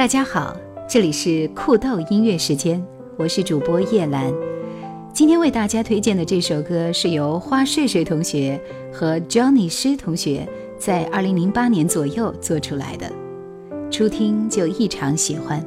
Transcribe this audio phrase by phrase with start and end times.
[0.00, 0.56] 大家好，
[0.88, 2.82] 这里是酷豆音乐时间，
[3.18, 4.32] 我是主播叶兰。
[5.12, 8.58] 今天为大家推荐的这首歌是由花睡睡同学
[8.90, 10.48] 和 Johnny 师同学
[10.78, 13.12] 在2008年左右做出来的，
[13.90, 15.62] 初听就异常喜欢，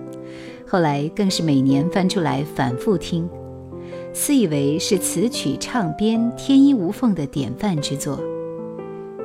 [0.68, 3.30] 后来更是每年翻出来反复听，
[4.14, 8.20] 自以为是词曲唱编天衣无缝的典范之作。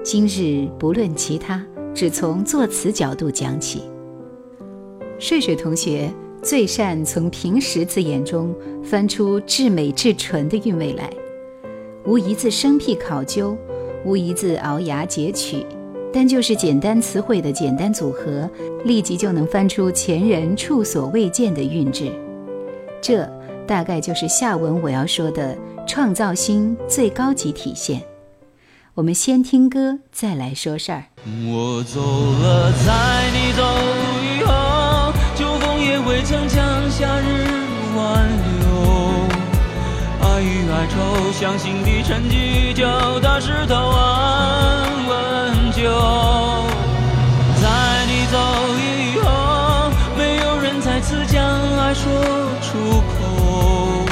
[0.05, 1.65] 今日不论其他，
[1.95, 3.85] 只从作词角度讲起。
[5.19, 8.55] 睡睡同学最善从平实字眼中
[8.85, 11.11] 翻出至美至纯的韵味来，
[12.05, 13.57] 无一字生僻考究，
[14.05, 15.67] 无一字熬牙截取，
[16.13, 18.49] 但就是简单词汇的简单组合，
[18.85, 22.13] 立即就能翻出前人处所未见的韵致。
[23.01, 23.29] 这
[23.67, 28.01] 大概就是下文我要说的创造性最高级体现。
[28.95, 31.05] 我们先听歌，再来说事儿。
[31.25, 33.48] 我走了，在你。
[36.29, 37.47] 曾将夏日
[37.97, 38.29] 挽
[38.61, 38.69] 留，
[40.21, 42.85] 爱与哀愁像心底沉积久
[43.21, 45.89] 的石头安稳久。
[47.63, 47.67] 在
[48.05, 48.37] 你走
[48.77, 51.43] 以后，没有人再次将
[51.79, 52.13] 爱说
[52.61, 54.05] 出口，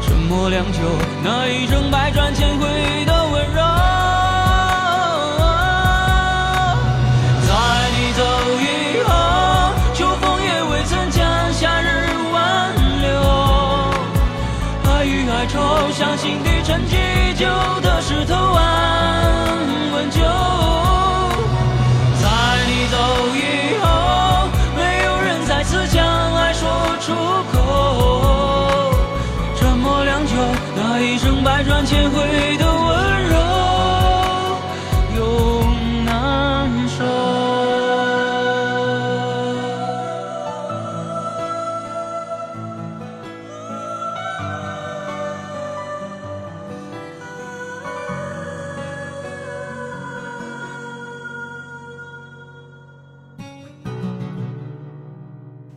[0.00, 0.78] 沉默良久，
[1.22, 3.12] 那一生百转千回的
[17.38, 17.46] 旧
[17.82, 19.58] 的石头安
[19.92, 20.20] 稳久，
[22.22, 22.28] 在
[22.66, 22.96] 你走
[23.34, 26.02] 以后，没有人再次将
[26.34, 26.66] 爱说
[27.02, 27.12] 出
[27.52, 28.94] 口，
[29.54, 30.32] 沉默良久，
[30.76, 32.75] 那一生百转千回的。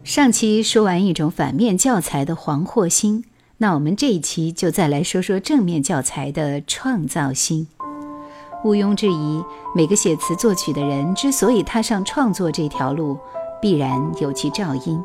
[0.09, 3.25] 上期说完一种反面教材的黄祸心，
[3.57, 7.67] 那我们这一期就再来说说正面教材的创造心。
[8.63, 9.43] 毋庸置疑，
[9.75, 13.19] 每个写词作曲的人之所以踏上创作这条路，
[13.61, 14.99] 必然有其肇因，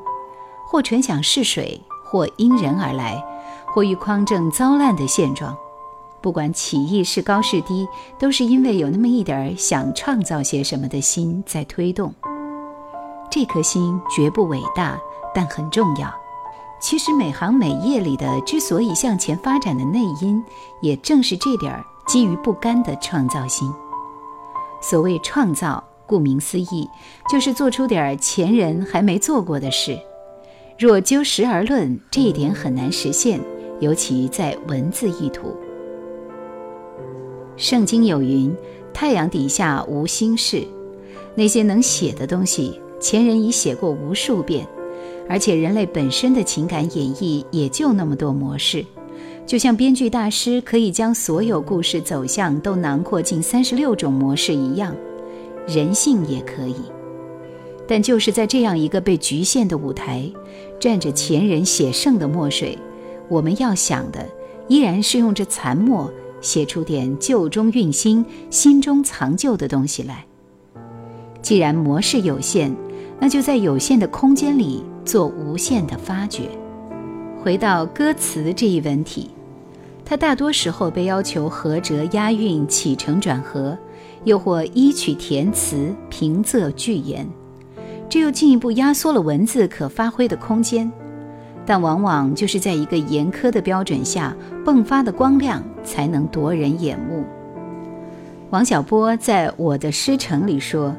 [0.67, 3.23] 或纯想试水，或因人而来，
[3.67, 5.55] 或欲匡正糟烂的现状。
[6.23, 7.87] 不管起义是高是低，
[8.19, 12.15] 都是因为有那么一点儿想创造些什么的心在推动。
[13.35, 14.97] 这颗心绝不伟大，
[15.35, 16.09] 但很重要。
[16.81, 20.41] 其实每行每业里的之所以向前发展的内因，
[20.81, 23.69] 也正是这点儿基于不甘的创造心。
[24.81, 26.89] 所谓创造，顾名思义，
[27.29, 29.99] 就是做出点儿前人还没做过的事。
[30.79, 33.41] 若就实而论，这一点很难实现，
[33.81, 35.53] 尤其在文字意图。
[37.57, 38.57] 圣经有云
[38.95, 40.65] ：“太阳底下无心事。”
[41.35, 42.81] 那些能写的东西。
[43.05, 44.67] 前人已写过无数遍，
[45.29, 48.83] 而且人类本身的情感演绎也就那么多模式，
[49.45, 54.97] 就像编剧大师可以将所有故事走向都囊括进三十六种模式一样，
[55.69, 56.77] 人性也可以。
[57.87, 60.25] 但就是在这样一个被局限的舞台，
[60.81, 62.79] 蘸着前人写剩的墨水，
[63.29, 64.27] 我们要想的
[64.67, 66.11] 依然是用这残墨
[66.41, 70.25] 写出点旧中蕴新、心中藏旧的东西来。
[71.43, 72.75] 既然模式有限。
[73.25, 76.43] 那就在有限的空间里做无限的发掘。
[77.43, 79.31] 回到歌词这一文体，
[80.05, 83.79] 它大多时候被要求合辙、押韵、起承转合，
[84.25, 87.27] 又或依曲填词、平仄句言，
[88.11, 90.93] 这又进一步压缩了文字可发挥的空间。
[91.65, 94.37] 但往往就是在一个严苛的标准下
[94.67, 97.25] 迸发的光亮，才能夺人眼目。
[98.51, 100.95] 王小波在我的诗城里说。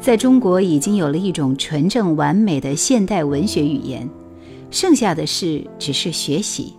[0.00, 4.08] 在中国已经有了一种纯正完美的现代文学语言，
[4.70, 6.74] 剩下的事只是学习，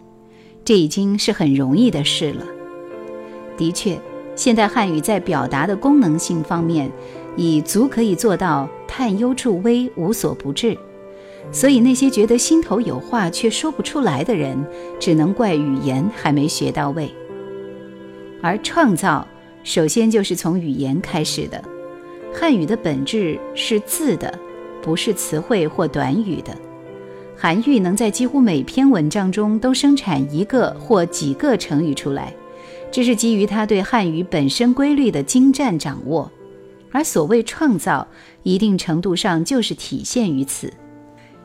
[0.65, 2.43] 这已经是很容易的事了。
[3.55, 3.95] 的确，
[4.35, 6.91] 现代汉语在表达的功能性方面，
[7.37, 10.75] 已足可以做到探幽助微，无所不至。
[11.51, 14.57] 所以那些觉得心头有话却说不出来的人，
[14.99, 17.13] 只能怪语言还没学到位。
[18.41, 19.27] 而创造，
[19.63, 21.63] 首先就是从语言开始的。
[22.33, 24.37] 汉语的本质是字的，
[24.81, 26.55] 不是词汇或短语的。
[27.37, 32.33] 韩愈能在几乎每篇文章中都生产一个或几个成语出来，
[32.91, 36.31] 这是基于他对汉语本身规律的精湛掌握。
[36.91, 38.07] 而所谓创造，
[38.43, 40.71] 一定程度上就是体现于此。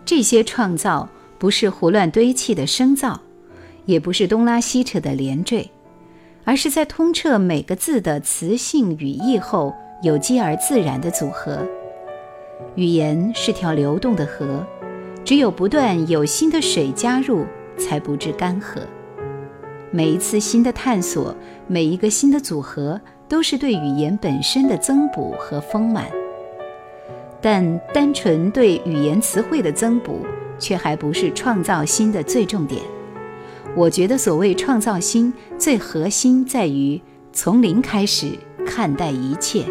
[0.05, 1.09] 这些创造
[1.39, 3.21] 不是胡乱堆砌的声造，
[3.87, 5.71] 也不是东拉西扯的连缀，
[6.45, 11.59] 而是在通彻每个字的词性语义后，有机而自然的组合。
[12.75, 14.65] 语言是条流动的河，
[15.25, 17.45] 只有不断有新的水加入，
[17.79, 18.81] 才不致干涸。
[19.91, 21.35] 每一次新的探索，
[21.67, 26.07] 每一个新的组合，都是对语言本身的增补和丰满。
[27.41, 30.21] 但单纯对语言词汇的增补，
[30.59, 32.83] 却还不是创造新的最重点。
[33.75, 37.01] 我觉得所谓创造新，最核心在于
[37.33, 38.33] 从零开始
[38.67, 39.65] 看待一切。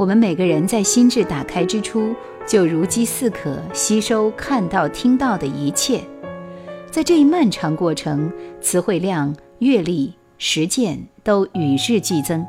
[0.00, 2.14] 我们每个人在心智打开之初，
[2.46, 6.00] 就如饥似渴吸收看到、听到的一切。
[6.90, 8.32] 在这一漫长过程，
[8.62, 12.42] 词汇量、阅历、实践都与日俱增。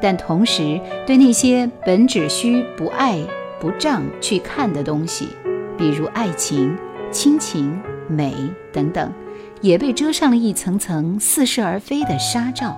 [0.00, 3.20] 但同时，对那些本只需不爱
[3.60, 5.28] 不障去看的东西，
[5.76, 6.74] 比如爱情、
[7.10, 7.78] 亲情、
[8.08, 8.32] 美
[8.72, 9.12] 等等，
[9.60, 12.74] 也被遮上了一层层似是而非的纱罩。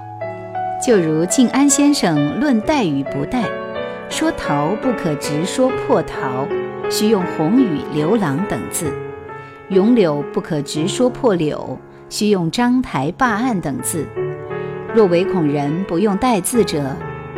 [0.81, 3.44] 就如静安先生论带与不带，
[4.09, 6.49] 说桃不可直说破桃，
[6.88, 8.87] 需用红雨刘郎等字；
[9.69, 11.79] 咏柳不可直说破柳，
[12.09, 14.06] 需用章台罢案等字。
[14.94, 16.97] 若唯恐人不用带字者，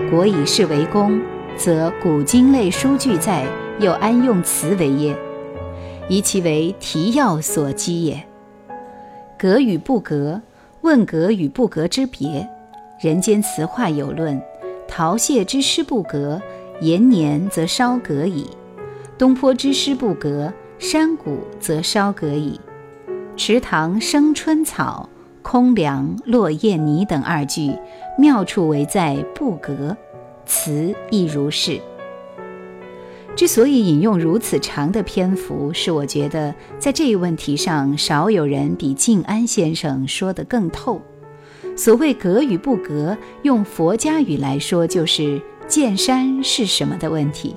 [0.08, 1.20] 国以是为公，
[1.56, 3.44] 则古今类书句在，
[3.80, 5.16] 又安用词为耶？
[6.08, 8.22] 以其为提要所积也。
[9.36, 10.40] 格与不格，
[10.82, 12.48] 问格与不格之别。
[13.02, 14.40] 人间词话有论：
[14.86, 16.40] 陶谢之诗不格，
[16.80, 18.44] 延年则稍格矣；
[19.18, 22.60] 东坡之诗不格，山谷则稍格矣。
[23.36, 25.08] 池塘生春草，
[25.42, 27.76] 空梁落叶泥等二句。
[28.16, 29.96] 妙处为在不格，
[30.46, 31.80] 词亦如是。
[33.34, 41.00] 之所以引用如此长的篇幅，是我觉得在这一问题上，少有人比静安先生说得更透。
[41.76, 47.54] 所谓格与不格，用佛家语来说，就是见山是什么的问题。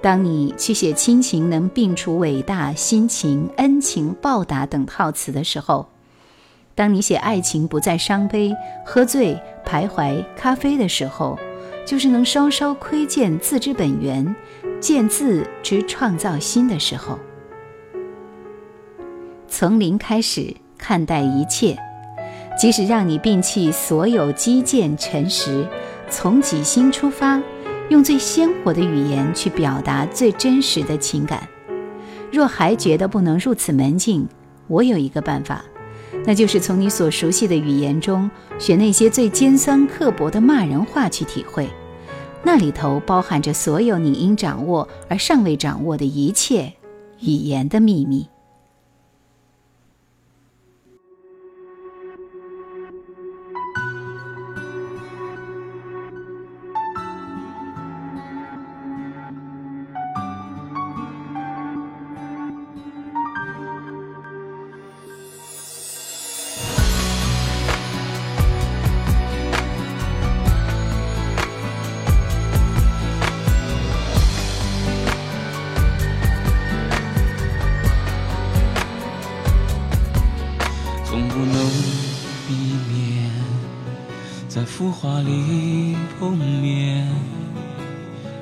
[0.00, 5.88] 当你去写亲情能并除伟大、心情、恩情、报答等套词的时候，
[6.74, 8.54] 当你写爱情不再伤悲、
[8.84, 11.38] 喝醉、徘徊、咖啡的时候，
[11.86, 14.36] 就是能稍稍窥见字之本源，
[14.80, 17.18] 见字之创造心的时候。
[19.48, 21.76] 从零开始看待一切，
[22.58, 25.64] 即使让你摒弃所有积见尘实，
[26.10, 27.40] 从己心出发，
[27.88, 31.48] 用最鲜活的语言去表达最真实的情感。
[32.32, 34.26] 若还觉得不能入此门径，
[34.66, 35.64] 我有一个办法。
[36.26, 38.28] 那就是从你所熟悉的语言中
[38.58, 41.70] 选那些最尖酸刻薄的骂人话去体会，
[42.42, 46.72] 那里头包含着所有你应掌握而尚未掌握的一切
[47.20, 48.26] 语言的秘密。
[81.08, 81.70] 总不能
[82.46, 82.54] 避
[82.92, 83.30] 免
[84.46, 87.08] 在浮华里碰面，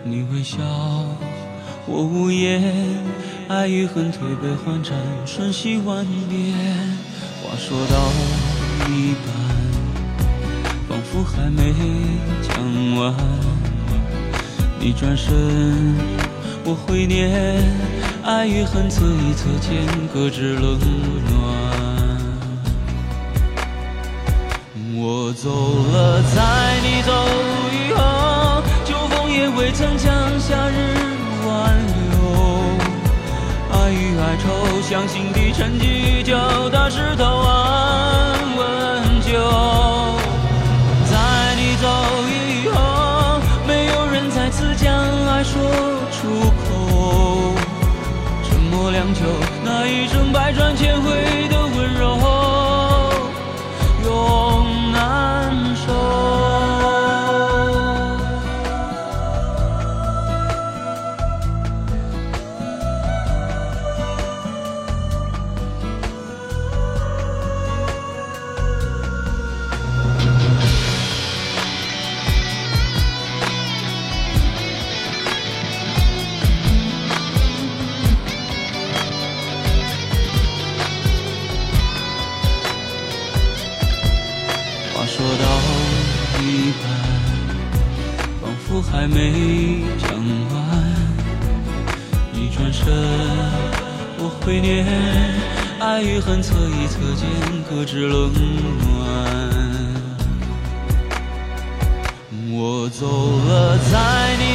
[0.03, 0.59] 你微笑，
[1.87, 2.61] 我无言。
[3.47, 6.53] 爱与恨推杯换盏，瞬息万变。
[7.41, 8.11] 话说到
[8.91, 9.29] 一半，
[10.89, 11.73] 仿佛还没
[12.43, 13.15] 讲完。
[14.81, 15.33] 你转身，
[16.65, 17.63] 我回念，
[18.25, 20.77] 爱与恨侧一侧间，各自冷
[21.31, 21.56] 暖。
[25.37, 27.13] 走了，在你走
[27.71, 30.97] 以后，秋风也未曾将夏日
[31.47, 32.01] 挽留。
[33.71, 36.35] 爱与哀愁，像心底沉积久
[36.71, 39.31] 的石头，安稳就。
[41.05, 41.87] 在你走
[42.31, 43.39] 以后，
[43.69, 44.91] 没有人再次将
[45.29, 45.61] 爱说
[46.13, 47.53] 出口。
[48.49, 49.21] 沉默良久，
[49.63, 51.56] 那一声百转千回的
[85.17, 85.45] 说到
[86.43, 86.45] 一
[86.83, 86.85] 半，
[88.43, 89.17] 仿佛还没
[89.97, 90.11] 讲
[90.53, 90.55] 完。
[92.35, 92.85] 一转身，
[94.19, 94.85] 我怀念，
[95.81, 97.27] 爱与恨测一测间
[97.71, 98.31] 隔着冷
[98.85, 98.85] 暖。
[102.53, 103.07] 我走
[103.49, 104.46] 了，在你。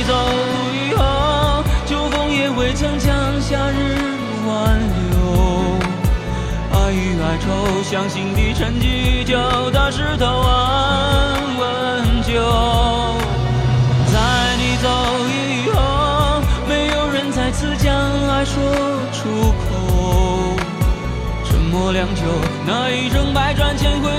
[7.41, 9.36] 愁，像心底沉积久
[9.71, 12.33] 的石头安稳酒。
[14.13, 14.88] 在你走
[15.27, 17.93] 以后，没有人再次将
[18.29, 18.62] 爱说
[19.12, 20.55] 出口。
[21.43, 22.21] 沉默良久，
[22.65, 24.10] 那一声百转千回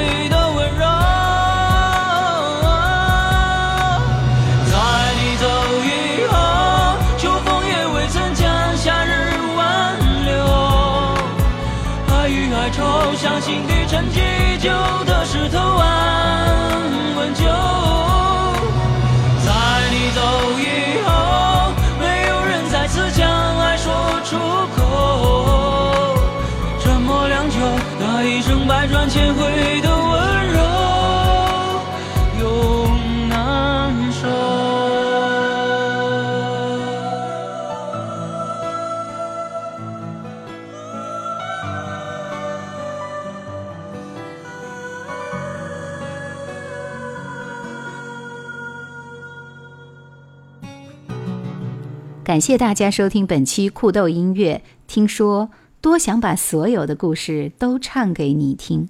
[52.33, 54.62] 感谢大家收听本期酷豆音乐。
[54.87, 55.51] 听说
[55.83, 58.89] 多想把所有的故事都唱给你听。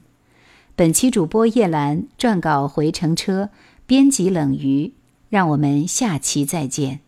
[0.77, 3.51] 本期主播叶兰，撰稿回程车，
[3.85, 4.93] 编辑冷鱼。
[5.29, 7.01] 让我们下期再见。